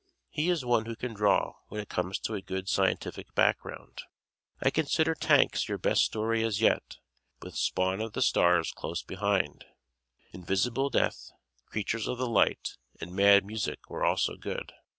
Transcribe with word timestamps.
He 0.31 0.49
is 0.49 0.65
one 0.65 0.87
who 0.87 0.95
can 0.95 1.13
draw 1.13 1.57
when 1.67 1.79
it 1.79 1.87
comes 1.87 2.17
to 2.21 2.33
a 2.33 2.41
good 2.41 2.67
scientific 2.67 3.35
background. 3.35 4.01
I 4.59 4.71
consider 4.71 5.13
"Tanks" 5.13 5.69
your 5.69 5.77
best 5.77 6.05
story 6.05 6.43
as 6.43 6.59
yet, 6.59 6.97
with 7.43 7.55
"Spawn 7.55 8.01
of 8.01 8.13
the 8.13 8.23
Stars" 8.23 8.71
close 8.71 9.05
second. 9.07 9.65
"Invisible 10.33 10.89
Death," 10.89 11.29
"Creatures 11.67 12.07
of 12.07 12.17
the 12.17 12.27
Light" 12.27 12.77
and 12.99 13.15
"Mad 13.15 13.45
Music" 13.45 13.91
were 13.91 14.03
also 14.03 14.35
good. 14.37 14.73